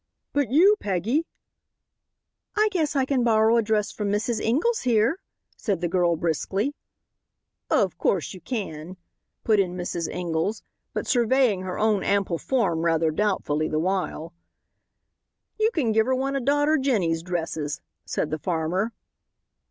"But 0.33 0.49
you, 0.49 0.77
Peggy?" 0.79 1.27
"I 2.57 2.69
guess 2.71 2.95
I 2.95 3.05
can 3.05 3.23
borrow 3.23 3.57
a 3.57 3.61
dress 3.61 3.91
from 3.91 4.09
Mrs. 4.11 4.41
Ingalls 4.43 4.81
here," 4.81 5.19
said 5.55 5.79
the 5.79 5.87
girl 5.87 6.15
briskly. 6.15 6.73
"Of 7.69 7.99
course, 7.99 8.33
you 8.33 8.39
kin," 8.41 8.97
put 9.43 9.59
in 9.59 9.75
Mrs. 9.77 10.11
Ingalls, 10.11 10.63
but 10.91 11.05
surveying 11.05 11.61
her 11.61 11.77
own 11.77 12.03
ample 12.03 12.39
form 12.39 12.81
rather 12.83 13.11
doubtfully 13.11 13.67
the 13.67 13.77
while. 13.77 14.33
"You 15.59 15.69
kin 15.69 15.91
give 15.91 16.07
her 16.07 16.15
one 16.15 16.35
of 16.35 16.45
daughter 16.45 16.77
Jenny's 16.79 17.21
dresses," 17.21 17.79
said 18.03 18.31
the 18.31 18.39
farmer. 18.39 18.93